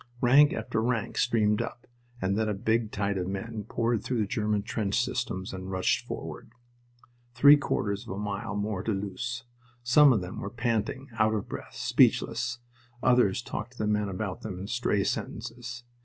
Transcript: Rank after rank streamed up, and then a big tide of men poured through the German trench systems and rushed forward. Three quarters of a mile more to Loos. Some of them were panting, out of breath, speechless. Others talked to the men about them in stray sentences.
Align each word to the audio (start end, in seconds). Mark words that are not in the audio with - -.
Rank 0.19 0.51
after 0.51 0.81
rank 0.81 1.15
streamed 1.19 1.61
up, 1.61 1.85
and 2.19 2.35
then 2.35 2.49
a 2.49 2.55
big 2.55 2.89
tide 2.91 3.19
of 3.19 3.27
men 3.27 3.65
poured 3.69 4.03
through 4.03 4.17
the 4.17 4.25
German 4.25 4.63
trench 4.63 4.99
systems 4.99 5.53
and 5.53 5.69
rushed 5.69 6.07
forward. 6.07 6.49
Three 7.35 7.55
quarters 7.55 8.07
of 8.07 8.09
a 8.09 8.17
mile 8.17 8.55
more 8.55 8.81
to 8.81 8.93
Loos. 8.93 9.43
Some 9.83 10.11
of 10.11 10.21
them 10.21 10.39
were 10.39 10.49
panting, 10.49 11.09
out 11.19 11.35
of 11.35 11.47
breath, 11.47 11.75
speechless. 11.75 12.57
Others 13.03 13.43
talked 13.43 13.73
to 13.73 13.77
the 13.77 13.85
men 13.85 14.09
about 14.09 14.41
them 14.41 14.57
in 14.57 14.65
stray 14.65 15.03
sentences. 15.03 15.83